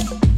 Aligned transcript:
you 0.00 0.29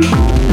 you. 0.00 0.47